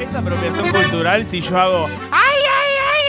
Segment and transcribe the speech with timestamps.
[0.00, 3.04] Es apropiación cultural si yo hago ¡Ay, ay, ay,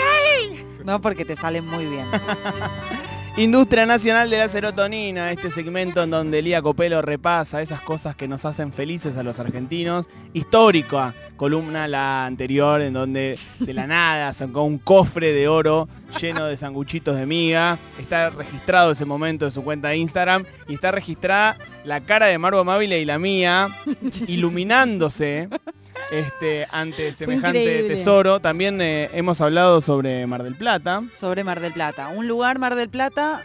[0.51, 0.65] ay!
[0.83, 2.05] No, porque te salen muy bien.
[3.39, 8.27] Industria Nacional de la Serotonina, este segmento en donde Lía Copelo repasa esas cosas que
[8.27, 10.09] nos hacen felices a los argentinos.
[10.33, 15.87] Histórica columna la anterior en donde de la nada sacó un cofre de oro
[16.19, 17.79] lleno de sanguchitos de miga.
[17.97, 22.37] Está registrado ese momento en su cuenta de Instagram y está registrada la cara de
[22.37, 23.69] Margo Amabile y la mía
[24.27, 25.47] iluminándose
[26.11, 27.95] este, ante semejante increíble.
[27.95, 28.39] tesoro.
[28.39, 31.03] También eh, hemos hablado sobre Mar del Plata.
[31.17, 32.09] Sobre Mar del Plata.
[32.09, 33.41] Un lugar, Mar del Plata,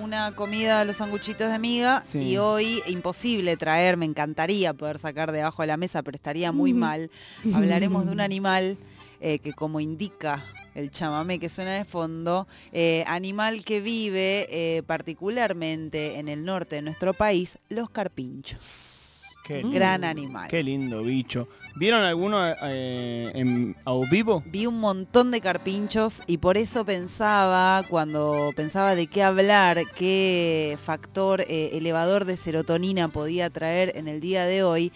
[0.00, 2.18] una comida de los sanguchitos de miga Sí.
[2.18, 6.72] y hoy imposible traer, me encantaría poder sacar debajo de la mesa, pero estaría muy
[6.72, 7.10] mal.
[7.54, 8.76] Hablaremos de un animal
[9.20, 14.82] eh, que como indica el chamamé que suena de fondo, eh, animal que vive eh,
[14.84, 19.03] particularmente en el norte de nuestro país, los carpinchos.
[19.44, 20.48] Qué Gran animal.
[20.48, 21.48] Qué lindo bicho.
[21.76, 24.42] ¿Vieron alguno eh, en a vivo?
[24.46, 30.78] Vi un montón de carpinchos y por eso pensaba, cuando pensaba de qué hablar, qué
[30.82, 34.92] factor eh, elevador de serotonina podía traer en el día de hoy.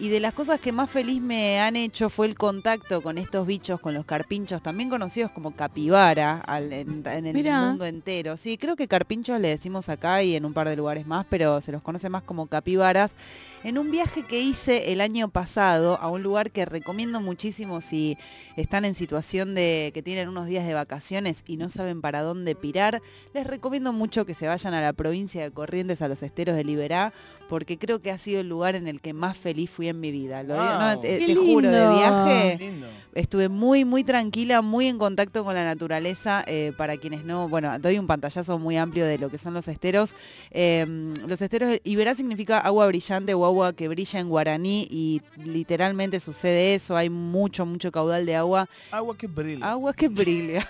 [0.00, 3.46] Y de las cosas que más feliz me han hecho fue el contacto con estos
[3.46, 7.60] bichos, con los carpinchos, también conocidos como capibara al- en, en el Mirá.
[7.68, 8.36] mundo entero.
[8.36, 11.60] Sí, creo que carpinchos le decimos acá y en un par de lugares más, pero
[11.60, 13.14] se los conoce más como capibaras.
[13.62, 18.16] En un viaje que hice el año pasado a un lugar que recomiendo muchísimo si
[18.56, 22.56] están en situación de que tienen unos días de vacaciones y no saben para dónde
[22.56, 23.00] pirar,
[23.34, 26.64] les recomiendo mucho que se vayan a la provincia de Corrientes, a los esteros de
[26.64, 27.12] Liberá,
[27.48, 30.10] porque creo que ha sido el lugar en el que más feliz fui en mi
[30.10, 30.42] vida.
[30.42, 32.86] Lo digo, no, te, juro, de viaje Lindo.
[33.14, 36.44] estuve muy, muy tranquila, muy en contacto con la naturaleza.
[36.46, 39.68] eh, para quienes no, bueno, doy un pantallazo muy amplio de lo que son los
[39.68, 40.14] esteros.
[40.50, 40.86] Eh,
[41.26, 46.74] los esteros, Iberá significa agua brillante o agua que brilla en guaraní y literalmente sucede
[46.74, 46.96] eso.
[46.96, 48.68] Hay mucho, mucho caudal de agua.
[48.90, 49.70] Agua que brilla.
[49.70, 50.68] Agua que brilla.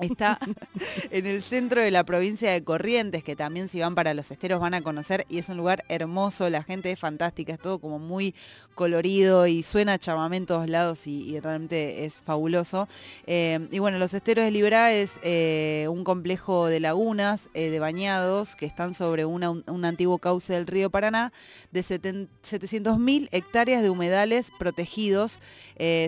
[0.00, 0.38] Está
[1.10, 4.60] en el centro de la provincia de Corrientes, que también si van para los esteros
[4.60, 7.98] van a conocer, y es un lugar hermoso, la gente es fantástica, es todo como
[7.98, 8.34] muy
[8.76, 12.88] colorido y suena chamamé en todos lados y, y realmente es fabuloso.
[13.26, 17.78] Eh, y bueno, los esteros de Libra es eh, un complejo de lagunas, eh, de
[17.80, 21.32] bañados, que están sobre una- un, un antiguo cauce del río Paraná,
[21.72, 25.40] de seten- 700.000 hectáreas de humedales protegidos,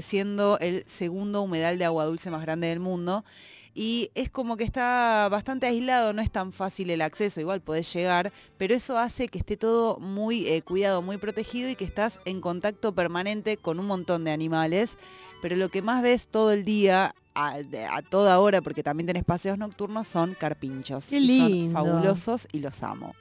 [0.02, 3.24] siendo el segundo humedal de agua dulce más grande del mundo.
[3.80, 7.90] Y es como que está bastante aislado, no es tan fácil el acceso, igual podés
[7.94, 12.20] llegar, pero eso hace que esté todo muy eh, cuidado, muy protegido y que estás
[12.26, 14.98] en contacto permanente con un montón de animales.
[15.40, 17.54] Pero lo que más ves todo el día, a,
[18.10, 21.06] toda hora, porque también tenés paseos nocturnos, son carpinchos.
[21.06, 23.14] Qué Y son fabulosos y los amo.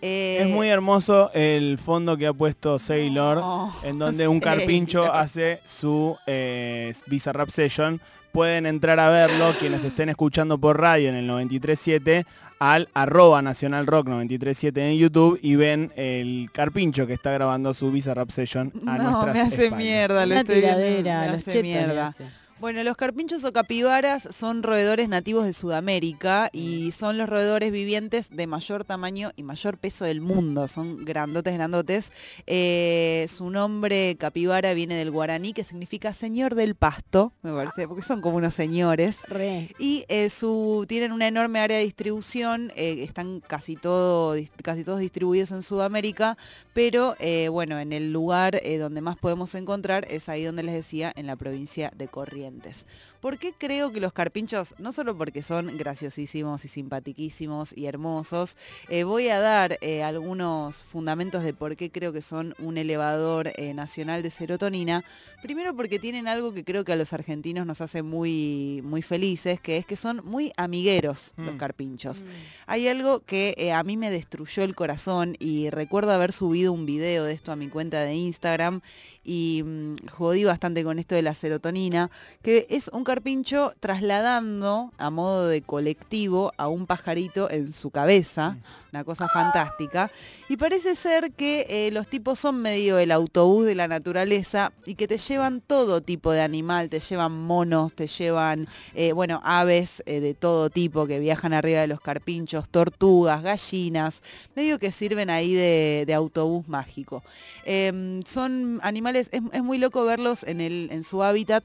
[0.00, 3.40] Eh, Es muy hermoso el fondo que ha puesto Sailor,
[3.84, 5.16] en donde un carpincho Sailor.
[5.16, 8.00] hace su eh, Bizarrap Session.
[8.32, 12.24] Pueden entrar a verlo, quienes estén escuchando por radio en el 93.7,
[12.58, 17.92] al arroba Nacional Rock 93.7 en YouTube y ven el carpincho que está grabando su
[17.92, 19.78] Bizarrap Session a No, nuestras me hace espaldas.
[19.78, 22.14] mierda, lo Una estoy viendo, me hace mierda.
[22.62, 28.30] Bueno, los carpinchos o capibaras son roedores nativos de Sudamérica y son los roedores vivientes
[28.30, 30.68] de mayor tamaño y mayor peso del mundo.
[30.68, 32.12] Son grandotes, grandotes.
[32.46, 38.04] Eh, su nombre capibara viene del guaraní, que significa señor del pasto, me parece, porque
[38.04, 39.22] son como unos señores.
[39.26, 39.68] Re.
[39.80, 45.00] Y eh, su, tienen una enorme área de distribución, eh, están casi, todo, casi todos
[45.00, 46.38] distribuidos en Sudamérica,
[46.74, 47.16] pero
[47.50, 51.34] bueno, en el lugar donde más podemos encontrar es ahí donde les decía, en la
[51.34, 52.51] provincia de Corrientes.
[52.52, 52.86] 円です。
[53.22, 58.56] ¿Por qué creo que los carpinchos, no solo porque son graciosísimos y simpatiquísimos y hermosos,
[58.88, 63.52] eh, voy a dar eh, algunos fundamentos de por qué creo que son un elevador
[63.54, 65.04] eh, nacional de serotonina?
[65.40, 69.60] Primero porque tienen algo que creo que a los argentinos nos hace muy, muy felices,
[69.60, 71.58] que es que son muy amigueros los Mm.
[71.58, 72.24] carpinchos.
[72.66, 76.86] Hay algo que eh, a mí me destruyó el corazón y recuerdo haber subido un
[76.86, 78.80] video de esto a mi cuenta de Instagram
[79.22, 82.10] y mm, jodí bastante con esto de la serotonina,
[82.42, 88.56] que es un carpincho trasladando a modo de colectivo a un pajarito en su cabeza,
[88.90, 90.10] una cosa fantástica.
[90.48, 94.94] Y parece ser que eh, los tipos son medio el autobús de la naturaleza y
[94.94, 100.02] que te llevan todo tipo de animal, te llevan monos, te llevan, eh, bueno, aves
[100.06, 104.22] eh, de todo tipo que viajan arriba de los carpinchos, tortugas, gallinas,
[104.56, 107.22] medio que sirven ahí de, de autobús mágico.
[107.66, 111.62] Em, son animales, es, es muy loco verlos en, el, en su hábitat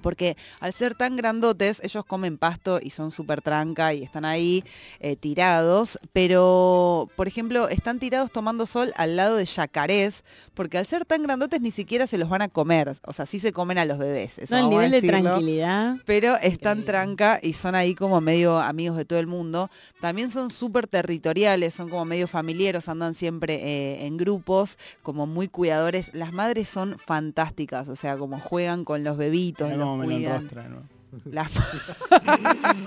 [0.00, 4.64] Porque al ser tan grandotes, ellos comen pasto y son súper tranca y están ahí
[5.00, 5.98] eh, tirados.
[6.12, 10.24] Pero, por ejemplo, están tirados tomando sol al lado de yacarés,
[10.54, 12.92] porque al ser tan grandotes ni siquiera se los van a comer.
[13.06, 14.38] O sea, sí se comen a los bebés.
[14.38, 15.96] Eso No, el nivel de tranquilidad.
[16.06, 16.84] Pero están Increíble.
[16.84, 19.70] tranca y son ahí como medio amigos de todo el mundo.
[20.00, 25.48] También son súper territoriales, son como medio familiares, andan siempre eh, en grupos, como muy
[25.48, 26.14] cuidadores.
[26.14, 30.14] Las madres son fantásticas, o sea, como juegan con los bebitos, los cómo me lo
[30.14, 30.34] cuidan.
[30.36, 30.82] enrostra, ¿no?
[31.32, 31.50] Las-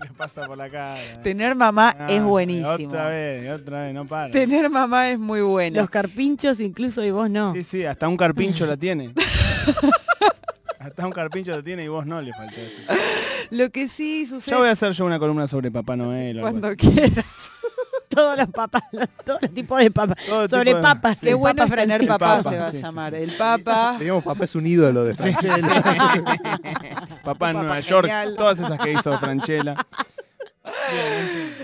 [0.00, 0.96] Le pasa por la cara.
[1.22, 2.70] Tener mamá Ah, es buenísimo.
[2.88, 4.30] Otra vez, otra vez, no para.
[4.30, 5.80] Tener mamá es muy bueno.
[5.80, 7.52] Los carpinchos incluso y vos no.
[7.54, 9.12] Sí, sí, hasta un carpincho la tiene.
[10.78, 12.78] hasta un carpincho la tiene y vos no le falta eso.
[13.50, 16.40] Lo que sí sucede Ya voy a hacer yo una columna sobre Papá Noel.
[16.40, 17.24] cuando quieras.
[18.18, 18.82] Todos los papas,
[19.24, 20.16] todos los tipos de papas.
[20.26, 21.18] Todo Sobre de- papas.
[21.20, 21.26] sí.
[21.26, 23.14] Qué bueno es Papa tener papá, se va a llamar.
[23.14, 23.20] sí.
[23.22, 23.96] El papa.
[24.00, 25.56] Digamos, papá es un ídolo de Franchella.
[27.24, 29.74] Papá en Papá Nueva York, todas esas que hizo Franchella.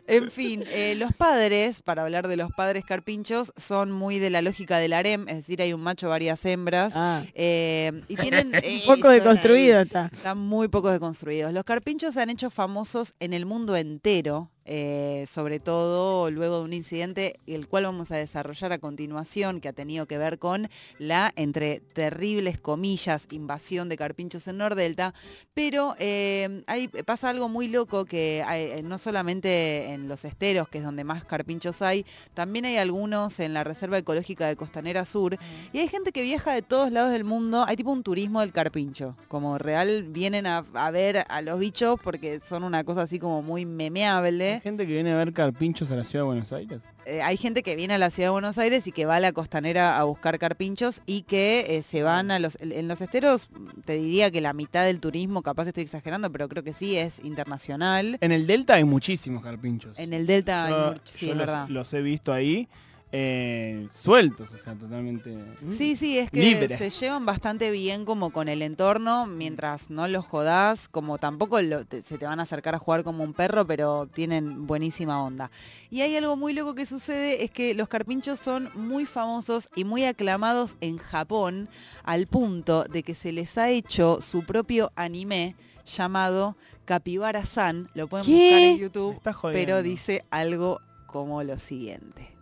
[0.06, 4.42] En fin, eh, los padres, para hablar de los padres carpinchos, son muy de la
[4.42, 6.94] lógica del harem, es decir, hay un macho, varias hembras.
[6.96, 8.52] Ah, eh, y tienen
[8.86, 10.02] poco eh, deconstruido son está.
[10.04, 11.52] ahí, Están muy pocos deconstruidos.
[11.52, 16.64] Los carpinchos se han hecho famosos en el mundo entero, eh, sobre todo luego de
[16.64, 20.68] un incidente, el cual vamos a desarrollar a continuación, que ha tenido que ver con
[20.98, 25.14] la, entre terribles comillas, invasión de carpinchos en Nordelta.
[25.52, 30.68] Pero eh, hay, pasa algo muy loco que hay, eh, no solamente en los esteros,
[30.68, 35.04] que es donde más carpinchos hay, también hay algunos en la Reserva Ecológica de Costanera
[35.04, 35.36] Sur.
[35.72, 37.64] Y hay gente que viaja de todos lados del mundo.
[37.68, 39.16] Hay tipo un turismo del carpincho.
[39.28, 43.42] Como real vienen a, a ver a los bichos porque son una cosa así como
[43.42, 44.53] muy memeable.
[44.54, 46.80] Hay gente que viene a ver carpinchos a la ciudad de Buenos Aires.
[47.06, 49.20] Eh, hay gente que viene a la ciudad de Buenos Aires y que va a
[49.20, 52.56] la costanera a buscar carpinchos y que eh, se van a los...
[52.60, 53.48] En los esteros
[53.84, 57.22] te diría que la mitad del turismo, capaz estoy exagerando, pero creo que sí, es
[57.24, 58.18] internacional.
[58.20, 59.98] En el Delta hay muchísimos carpinchos.
[59.98, 61.68] En el Delta, hay Yo- mucho- sí, es los, verdad.
[61.68, 62.68] los he visto ahí
[63.16, 65.32] eh, sueltos, o sea, totalmente...
[65.70, 66.76] Sí, sí, es que Libres.
[66.78, 71.84] se llevan bastante bien como con el entorno, mientras no los jodás, como tampoco lo-
[71.84, 75.52] te- se te van a acercar a jugar como un perro, pero tienen buenísima onda.
[75.90, 79.84] Y hay algo muy loco que sucede, es que los carpinchos son muy famosos y
[79.84, 81.68] muy aclamados en Japón,
[82.02, 85.54] al punto de que se les ha hecho su propio anime
[85.86, 88.32] llamado Capibara-san, lo pueden ¿Qué?
[88.50, 89.20] buscar en YouTube,
[89.52, 92.33] pero dice algo como lo siguiente.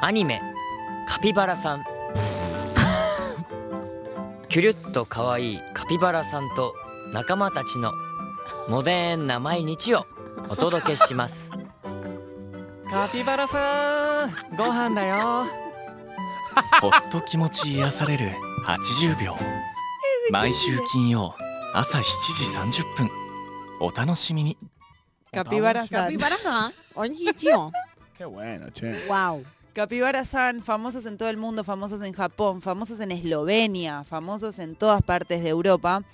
[0.00, 0.42] アニメ
[1.08, 1.84] 「カピバラさん」
[4.48, 6.74] キュリュッと可愛いカピバラさんと
[7.12, 7.92] 仲間たちの
[8.68, 10.06] モデンな毎日を
[10.48, 11.50] お届けします
[12.90, 15.46] カピバラさんご飯だよ
[16.80, 18.30] ほっと気持ち癒される
[18.64, 19.36] 80秒
[20.30, 21.34] 毎週金曜
[21.74, 22.02] 朝7
[22.72, 23.10] 時30分
[23.80, 24.56] お楽しみに
[25.34, 26.06] Capibara-san.
[26.06, 26.72] Capibara-san.
[26.94, 27.72] Ojichio.
[28.16, 28.94] Qué bueno, che.
[29.08, 29.44] Wow.
[29.72, 35.02] Capibara-san, famosos en todo el mundo, famosos en Japón, famosos en Eslovenia, famosos en todas
[35.02, 36.04] partes de Europa,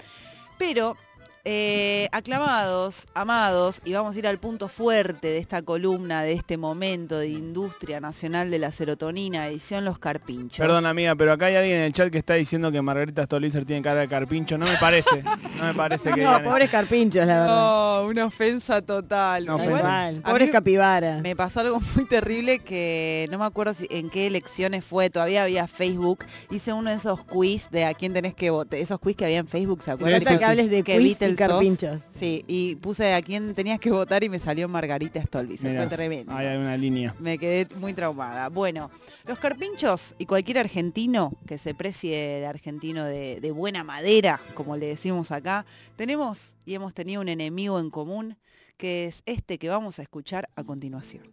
[0.59, 0.97] pero
[1.45, 6.57] eh, aclamados, amados, y vamos a ir al punto fuerte de esta columna, de este
[6.57, 10.59] momento de Industria Nacional de la Serotonina, edición Los Carpinchos.
[10.59, 13.65] Perdón, amiga, pero acá hay alguien en el chat que está diciendo que Margarita Stolbizer
[13.65, 14.59] tiene cara de carpincho.
[14.59, 15.23] No me parece.
[15.59, 16.73] No me parece que No, pobres eso.
[16.73, 17.47] carpinchos, la verdad.
[17.47, 19.47] No, una ofensa total.
[19.47, 20.13] Da ofensa.
[20.25, 21.23] Pobres capibaras.
[21.23, 25.45] Me pasó algo muy terrible que no me acuerdo si, en qué elecciones fue, todavía
[25.45, 29.17] había Facebook, hice uno de esos quiz de a quién tenés que votar, esos quiz
[29.17, 30.21] que había en Facebook, ¿se acuerdan?
[30.21, 31.79] Sí, que hables de Que quiz y Beatles sos.
[31.79, 32.03] carpinchos.
[32.15, 35.91] Sí, y puse a quién tenías que votar y me salió Margarita Stolbizer, Mirá, fue
[35.97, 36.33] tremendo.
[36.33, 37.15] Ahí hay una línea.
[37.19, 38.49] Me quedé muy traumada.
[38.49, 38.91] Bueno,
[39.27, 44.77] los carpinchos y cualquier argentino que se precie de argentino de, de buena madera, como
[44.77, 45.65] le decimos acá,
[45.97, 48.37] tenemos y hemos tenido un enemigo en común,
[48.77, 51.25] que es este que vamos a escuchar a continuación.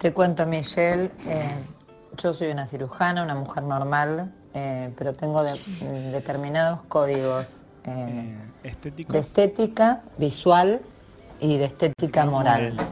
[0.00, 1.50] Te cuento, Michelle, eh,
[2.22, 5.58] yo soy una cirujana, una mujer normal, eh, pero tengo de-
[6.12, 9.12] determinados códigos Eh, estéticos.
[9.12, 10.80] de estética visual
[11.40, 12.74] y de estética moral.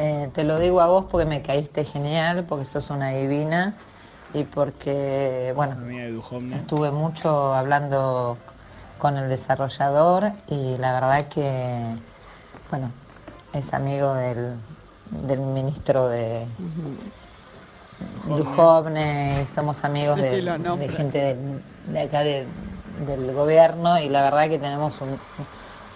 [0.00, 3.74] Eh, te lo digo a vos porque me caíste genial, porque sos una divina
[4.32, 5.74] y porque, bueno.
[6.54, 8.38] Estuve mucho hablando
[8.98, 11.96] con el desarrollador y la verdad que,
[12.70, 12.92] bueno,
[13.52, 14.54] es amigo del,
[15.26, 16.46] del ministro de
[18.28, 21.36] Duhovne, y somos amigos Sí, de, de gente
[21.88, 22.46] de, acá de-
[23.06, 25.18] del gobierno y la verdad que tenemos un,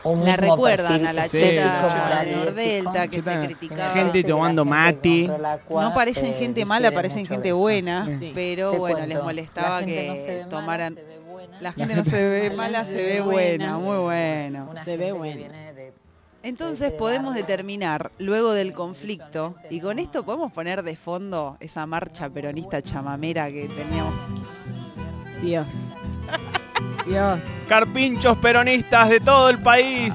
[0.04, 2.30] un La mismo recuerdan a la Sí, cheta sí.
[2.35, 3.94] Nordelta que se criticaba.
[3.94, 5.28] Gente tomando mati.
[5.71, 8.32] No parecen gente mala, parecen gente buena, Sí.
[8.35, 10.94] pero Te bueno, cuento, les molestaba que no mala, tomaran...
[11.30, 11.61] buena.
[11.61, 14.66] La gente no se ve mala, se ve buena, muy bueno.
[14.71, 15.37] Una Se ve buena.
[15.37, 15.92] viene de-
[16.42, 22.28] Entonces podemos determinar, luego del conflicto, y con esto podemos poner de fondo esa marcha
[22.28, 24.14] peronista chamamera que teníamos.
[25.40, 25.94] Dios.
[27.06, 27.40] Dios.
[27.68, 30.14] Carpinchos peronistas de todo el país,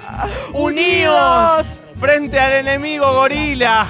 [0.53, 1.67] unidos ¡Unidos!
[1.95, 3.87] frente al enemigo gorila.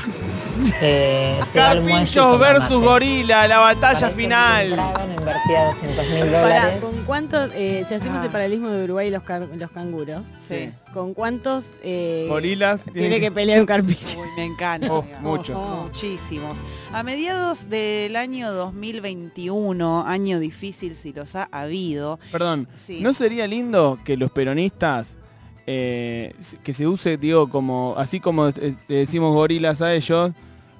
[0.82, 4.70] Eh, Carpinchos versus gorila, la batalla final.
[4.70, 6.80] compraban, invertía 200 mil Pará, dólares.
[6.82, 8.26] ¿con cuántos, eh, si hacemos Ah.
[8.26, 9.24] el paralelismo de Uruguay y los,
[9.56, 10.70] los canguros, Sí.
[10.94, 14.20] ¿con cuántos eh, Gorilas tiene que pelear un carpincho?
[14.20, 14.92] Uy, me encanta.
[14.92, 15.56] Oh, muchos.
[15.56, 15.84] Ojo.
[15.84, 16.58] Muchísimos.
[16.94, 23.00] A mediados del año 2021, año difícil si los ha habido, Perdón, Sí.
[23.02, 25.18] ¿no sería lindo que los peronistas,
[25.66, 26.34] eh,
[26.64, 30.32] que se use, digo, como así como eh, decimos gorilas a ellos,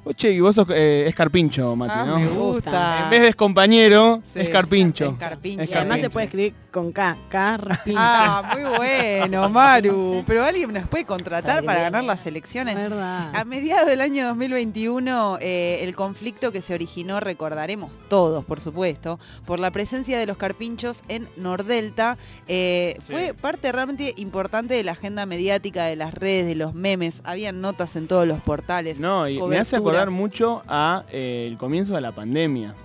[0.08, 2.20] Oye, y vos sos, eh, es carpincho, Mati, Ah, ¿no?
[2.20, 3.04] me gusta.
[3.04, 4.40] En vez de es compañero, Sí.
[4.40, 5.06] es carpincho.
[5.12, 5.62] Es carpincho.
[5.64, 8.00] Es Y además se puede escribir con K, carpincho.
[8.02, 10.24] Ah, muy bueno, Maru.
[10.26, 12.76] Pero alguien nos puede contratar para ganar las elecciones.
[12.76, 13.36] ¿Verdad?
[13.36, 19.20] A mediados del año 2021, eh, el conflicto que se originó, recordaremos todos, por supuesto,
[19.46, 23.12] por la presencia de los carpinchos en Nordelta, eh, Sí.
[23.12, 27.22] fue parte realmente importante de la agenda mediática, de las redes, de los memes.
[27.26, 29.00] Habían notas en todos los portales.
[29.00, 29.97] No, y me hace coberturas.
[30.06, 32.76] Mucho a eh, el comienzo de la pandemia.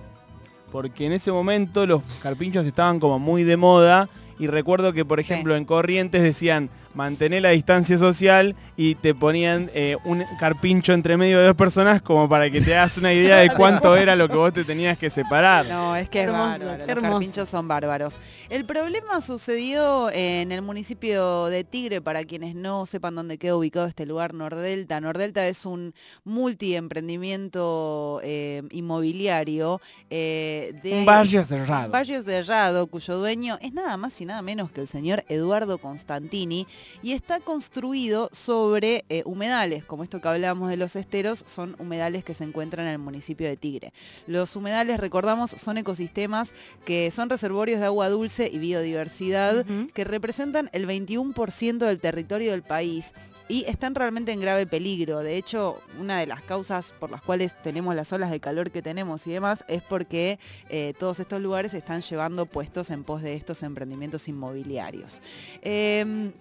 [0.71, 5.19] Porque en ese momento los carpinchos estaban como muy de moda y recuerdo que, por
[5.19, 11.17] ejemplo, en Corrientes decían mantener la distancia social y te ponían eh, un carpincho entre
[11.17, 14.27] medio de dos personas como para que te hagas una idea de cuánto era lo
[14.29, 15.65] que vos te tenías que separar.
[15.65, 18.17] No, es que es Hermoso, bárbaro, Los carpinchos son bárbaros.
[18.49, 23.87] El problema sucedió en el municipio de Tigre, para quienes no sepan dónde queda ubicado
[23.87, 24.99] este lugar, Nordelta.
[25.01, 30.99] Nordelta es un multiemprendimiento eh, inmobiliario eh, de...
[30.99, 31.85] Un barrio cerrado.
[31.85, 35.77] Un barrio cerrado cuyo dueño es nada más y nada menos que el señor Eduardo
[35.77, 36.67] Constantini
[37.01, 42.23] y está construido sobre eh, humedales, como esto que hablábamos de los esteros, son humedales
[42.23, 43.93] que se encuentran en el municipio de Tigre.
[44.27, 46.53] Los humedales, recordamos, son ecosistemas
[46.85, 52.63] que son reservorios de agua dulce y biodiversidad que representan el 21% del territorio del
[52.63, 53.13] país
[53.47, 55.19] y están realmente en grave peligro.
[55.19, 58.81] De hecho, una de las causas por las cuales tenemos las olas de calor que
[58.81, 63.35] tenemos y demás es porque eh, todos estos lugares están llevando puestos en pos de
[63.35, 65.21] estos emprendimientos inmobiliarios.
[65.61, 66.31] Em,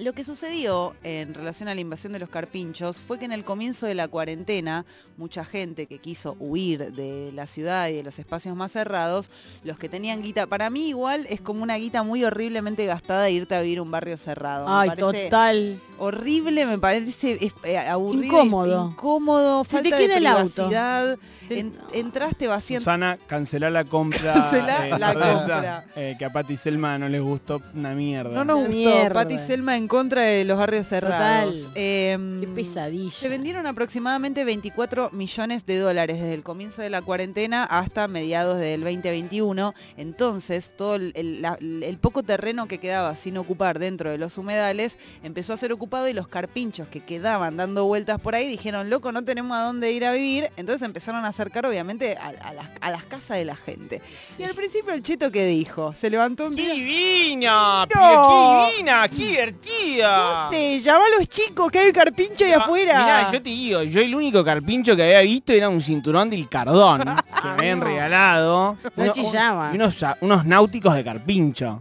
[0.00, 3.44] lo que sucedió en relación a la invasión de los carpinchos fue que en el
[3.44, 4.84] comienzo de la cuarentena,
[5.16, 9.30] mucha gente que quiso huir de la ciudad y de los espacios más cerrados,
[9.64, 13.54] los que tenían guita, para mí igual es como una guita muy horriblemente gastada irte
[13.54, 14.66] a vivir a un barrio cerrado.
[14.68, 15.82] Me Ay, parece total.
[16.00, 18.24] Horrible, me parece eh, aburrido.
[18.24, 18.90] Incómodo.
[18.92, 21.18] Incómodo, Se te falta de privacidad.
[21.48, 22.78] Te- En- entraste vacío.
[22.78, 24.32] Susana, cancelá la compra.
[24.34, 25.84] Cancelá eh, la compra.
[25.96, 28.30] eh, que a Pati Selma no les gustó una mierda.
[28.30, 28.72] No nos gustó.
[28.72, 29.12] mierda.
[29.14, 31.58] Pati Selma en contra de los barrios cerrados.
[31.64, 31.72] Total.
[31.76, 33.10] Em, Qué pesadilla.
[33.10, 38.58] Se vendieron aproximadamente 24 millones de dólares desde el comienzo de la cuarentena hasta mediados
[38.58, 39.74] del 2021.
[39.96, 44.38] Entonces, todo el, el- la- el poco terreno que quedaba sin ocupar dentro de los
[44.38, 48.90] humedales empezó a ser ocupado y los carpinchos que quedaban dando vueltas por ahí dijeron,
[48.90, 50.48] loco, no tenemos a dónde ir a vivir.
[50.56, 54.00] Entonces empezaron a acercar, obviamente, a, a las, a las casas de la gente.
[54.38, 56.74] Y al principio el cheto que dijo, se levantó un ¡Qué día.
[56.74, 57.86] divina!
[57.94, 58.66] No.
[58.68, 59.08] ¡Qué divina!
[59.08, 59.77] ¡Qué divertida!
[60.00, 62.98] No sé, llama a los chicos que hay carpincho ahí Ah, afuera.
[62.98, 66.48] Mirá, yo te digo, yo el único carpincho que había visto era un cinturón del
[66.48, 67.00] cardón
[67.42, 68.76] que me habían regalado.
[68.96, 69.70] No Uno- chillaba.
[69.72, 71.80] y unos, unos náuticos de carpincho.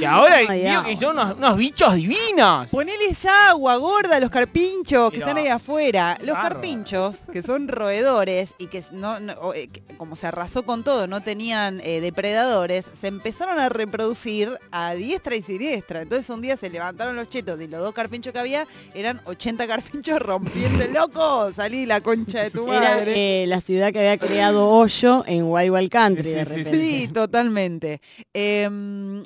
[0.00, 2.68] Y ahora digo que son unos, unos bichos divinos.
[2.70, 6.16] Poneles agua, gorda, a los carpinchos que están ahí afuera.
[6.22, 10.64] Los carpinchos, que son roedores y que no, no- o, eh, que como se arrasó
[10.64, 16.02] con todo, no tenían eh, depredadores, se empezaron a reproducir a diestra y siniestra.
[16.02, 19.66] Entonces un día se levantaron los chetos y los dos carpinchos que había eran 80
[19.66, 21.52] carpinchos rompiendo loco.
[21.52, 23.42] Salí la concha de tu Era madre.
[23.42, 26.24] eh, la ciudad que había creado Hoyo en Wild Wild Country.
[26.24, 26.78] Sí, de sí, sí, repente.
[26.78, 28.00] Sí, totalmente.
[28.32, 29.22] Em,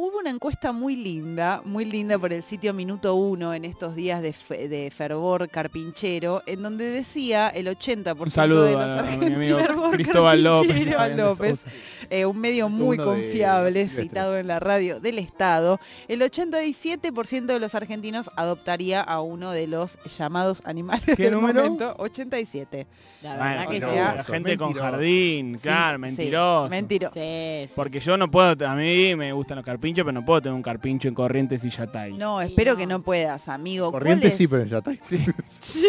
[0.00, 4.22] hubo una encuesta muy linda, muy linda por el sitio Minuto Uno en estos días
[4.22, 8.98] de, fe- de fervor carpinchero, en donde decía el 80% Un saludo de los a,
[8.98, 11.64] a mi argentinos amigo fervor Cristóbal López.
[12.10, 17.58] eh, un medio muy Uno confiable, citado en la radio del Estado, el 87% de
[17.58, 21.62] los argentinos adoptaría a uno de los llamados animales ¿Qué del número?
[21.64, 21.94] momento.
[21.98, 22.86] 87.
[23.22, 23.94] La Bueno, verdad que pero sí.
[23.94, 26.70] sea- la gente con jardín, Sí, claro, sí, mentiroso.
[26.70, 27.14] mentiroso.
[27.14, 29.64] Sí, sí, Porque yo no puedo, a mí me gustan los
[29.94, 32.14] pero no puedo tener un carpincho en Corrientes y Yatay.
[32.14, 32.76] No, espero no.
[32.78, 33.90] que no puedas, amigo.
[33.90, 34.92] ¿Cuál Corriente es- sí, pero ya está.
[35.60, 35.86] Sí.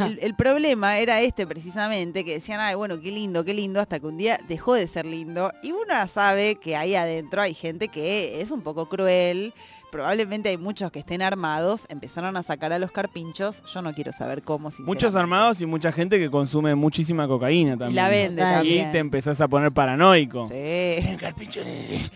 [0.00, 3.98] el, el problema era este precisamente, que decían, ay, bueno, qué lindo, qué lindo, hasta
[4.00, 5.52] que un día dejó de ser lindo.
[5.62, 9.52] Y uno sabe que ahí adentro hay gente que es un poco cruel.
[9.90, 13.62] Probablemente hay muchos que estén armados, empezaron a sacar a los carpinchos.
[13.72, 14.70] Yo no quiero saber cómo.
[14.80, 17.96] Muchos armados y mucha gente que consume muchísima cocaína Y también.
[17.96, 18.54] la vende Total.
[18.56, 18.88] también.
[18.88, 20.48] Y te empezás a poner paranoico.
[20.48, 20.54] Sí.
[20.54, 22.10] El carpincho, el,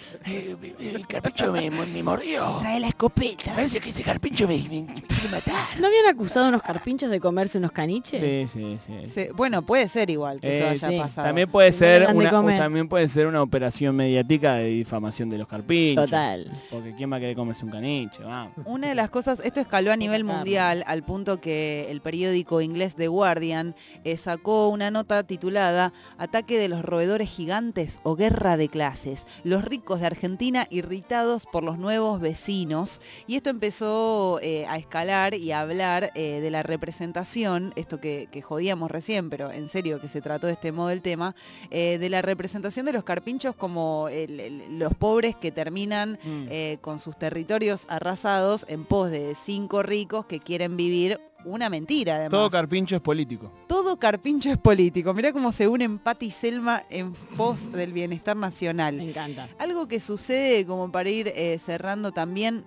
[0.81, 2.59] el carpincho me, me mordió.
[2.61, 3.55] Trae la escopeta.
[3.55, 5.55] Parece que ese carpincho me, me quiere matar.
[5.81, 8.51] ¿No habían acusado a unos carpinchos de comerse unos caniches?
[8.51, 9.09] Sí, sí, sí.
[9.09, 10.99] Sí, Bueno, puede ser igual que eso Eh, haya sí.
[10.99, 11.27] pasado.
[11.29, 15.49] También puede no ser una, también puede ser una operación mediática de difamación de los
[15.49, 16.05] carpinchos.
[16.07, 16.51] Total.
[16.71, 18.53] Porque quién va a querer comerse un caniche, vamos.
[18.65, 22.95] Una de las cosas, esto escaló a nivel mundial al punto que el periódico inglés
[22.97, 28.69] The Guardian eh, sacó una nota titulada Ataque de los roedores gigantes o guerra de
[28.69, 29.27] clases.
[29.43, 33.01] Los ricos de Argentina irritados por los nuevos vecinos.
[33.27, 38.29] Y esto empezó eh, a escalar y a hablar eh, de la representación, esto que,
[38.31, 41.35] que jodíamos recién, pero en serio que se trató de este modo el tema,
[41.71, 46.47] eh, de la representación de los carpinchos como el- el- los pobres que terminan Mm.
[46.51, 47.54] eh, con sus territorios
[47.89, 52.31] arrasados en pos de cinco ricos que quieren vivir una mentira además.
[52.31, 53.53] Todo carpincho es político.
[53.67, 55.15] Todo carpincho es político.
[55.15, 58.97] Mirá cómo se unen Pati y Selma en pos del bienestar nacional.
[58.97, 59.49] Me encanta.
[59.59, 62.65] Algo que sucede, como para ir eh, cerrando también,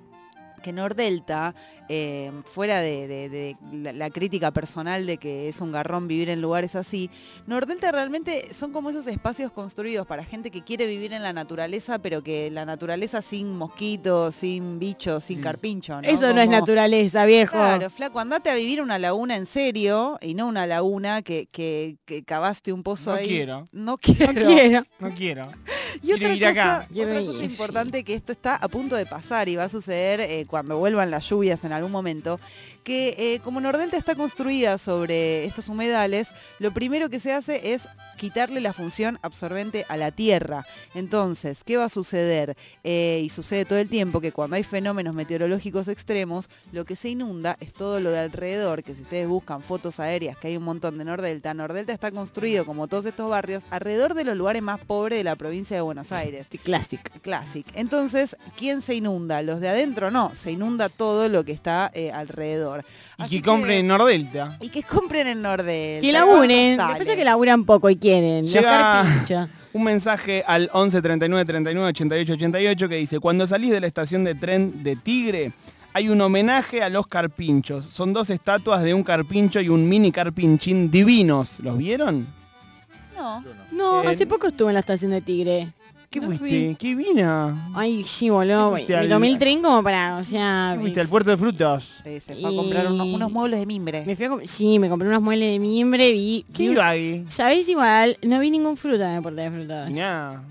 [0.64, 1.54] que Nordelta,
[1.90, 6.30] eh, fuera de, de- de la, la crítica personal de que es un garrón vivir
[6.30, 7.10] en lugares así,
[7.46, 12.00] Nordelta realmente son como esos espacios construidos para gente que quiere vivir en la naturaleza,
[12.00, 15.44] pero que la naturaleza sin mosquitos, sin bichos, sin Mm.
[15.44, 16.02] carpincho.
[16.02, 16.08] ¿no?
[16.08, 17.54] Eso no es naturaleza, viejo.
[17.58, 21.98] Claro, flaco, andate a vivir una laguna en serio y no una laguna que, que,
[22.06, 23.28] que cavaste un pozo No ahí.
[23.28, 23.66] quiero.
[23.72, 24.34] No quiero.
[24.34, 24.84] No quiero.
[25.00, 25.50] No quiero.
[26.04, 26.88] Y Quiero otra cosa, acá.
[27.02, 30.46] Otra cosa importante que esto está a punto de pasar y va a suceder eh,
[30.48, 32.40] cuando vuelvan las lluvias en algún momento,
[32.84, 37.88] que eh, como Nordelta está construida sobre estos humedales, lo primero que se hace es
[38.18, 40.66] quitarle la función absorbente a la tierra.
[40.96, 42.56] Entonces, ¿qué va a suceder?
[42.84, 47.10] Eh, y sucede todo el tiempo que cuando hay fenómenos meteorológicos extremos, lo que se
[47.10, 50.64] inunda es todo lo de alrededor, que si ustedes buscan fotos aéreas, que hay un
[50.64, 54.80] montón de Nordelta, Nordelta está construido como todos estos barrios alrededor de los lugares más
[54.80, 56.48] pobres de la provincia de Buenos Aires.
[56.64, 57.04] Clásico.
[57.22, 57.66] Classic.
[57.74, 59.42] Entonces, ¿quién se inunda?
[59.42, 60.12] ¿Los de adentro?
[60.12, 62.86] No, se inunda todo lo que está eh, alrededor.
[63.18, 64.58] Y Así que compren en Nordelta.
[64.62, 66.02] Y que compren en Nordelta.
[66.06, 66.78] Que laburen.
[66.78, 68.46] Pasa que laburan poco y quieren.
[68.46, 69.50] Llega-.
[69.74, 74.24] Un mensaje al 11 39 39 88 88 que dice, cuando salís de la estación
[74.24, 75.52] de tren de Tigre,
[75.94, 77.86] hay un homenaje a los carpinchos.
[77.86, 81.60] Son dos estatuas de un carpincho y un mini carpinchín divinos.
[81.60, 82.28] ¿Los vieron?
[83.16, 83.44] No.
[83.72, 85.74] No, Eh, hace poco estuve en la estación de Tigre.
[86.10, 86.38] ¿Qué No fuiste?
[86.48, 86.76] fui.
[86.80, 87.70] ¿Qué vina?
[87.76, 88.72] Ay, sí, boludo.
[88.72, 90.72] Me al- tomé el tren como para, o sea...
[90.76, 91.96] ¿Qué fuiste al puerto de frutos?
[92.04, 94.04] Sí, se fue a comprar unos, muebles de mimbre.
[94.06, 96.46] Me fui a comp- sí, me compré unos muebles de mimbre, vi...
[96.54, 97.26] ¿Qué vi iba ahí?
[97.30, 98.18] ¿Sabéis igual?
[98.24, 99.90] No vi ningún fruta en el puerto de frutas.
[99.90, 100.44] Mirá,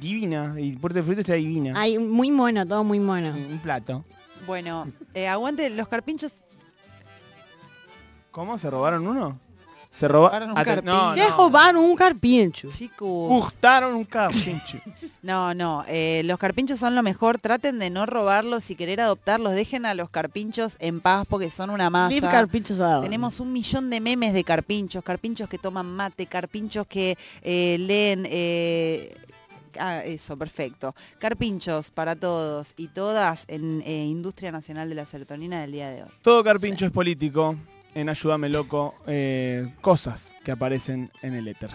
[0.00, 0.54] divina.
[0.58, 1.74] Y el puerto de frutos está divina.
[1.76, 3.28] Ay, muy mono, todo muy mono.
[3.28, 4.02] Un plato.
[4.46, 6.32] Bueno, eh, aguante los carpinchos.
[8.30, 8.56] ¿Cómo?
[8.58, 9.38] ¿Se robaron uno?
[9.96, 11.16] Se Robaron un No, carpincho.
[11.16, 11.36] No.
[11.38, 12.68] robaron un carpincho.
[12.68, 13.28] Chicos.
[13.30, 14.78] Gustaron un carpincho.
[15.22, 17.40] No, no, eh, los carpinchos son lo mejor.
[17.40, 19.54] Traten de no robarlos y querer adoptarlos.
[19.54, 22.20] Dejen a los carpinchos en paz porque son una masa.
[22.30, 27.18] carpinchos a Tenemos un millón de memes de carpinchos, carpinchos que toman mate, carpinchos que
[27.42, 28.24] eh, leen...
[28.28, 29.16] eh,
[29.80, 30.94] ah, eso, perfecto.
[31.18, 36.02] Carpinchos para todos y todas en eh, Industria Nacional de la Serotonina del día de
[36.04, 36.10] hoy.
[36.22, 37.56] Todo carpincho es político
[37.96, 41.70] en Ayúdame Loco eh, cosas que aparecen en el éter.